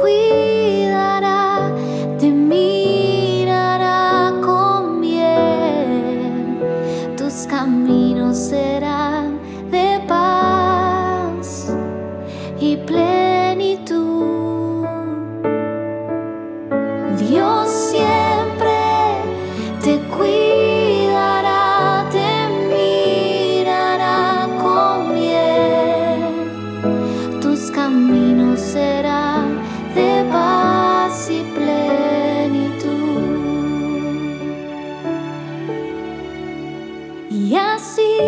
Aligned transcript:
cuidará, 0.00 1.70
te 2.18 2.30
mirará 2.30 4.32
con 4.42 5.00
bien. 5.00 6.58
Tus 7.16 7.46
caminos 7.46 8.36
serán 8.36 9.38
de 9.70 10.00
paz 10.08 11.72
y 12.60 12.76
plenitud. 12.76 14.86
Dios 17.18 17.68
siempre 17.68 18.80
te 19.82 19.98
cuidará, 20.16 22.04
te 22.10 22.48
mirará 22.72 24.48
con 24.62 25.14
bien. 25.14 27.40
Tus 27.40 27.70
caminos 27.70 28.60
serán 28.60 29.09
Y 37.30 37.54
así 37.54 38.18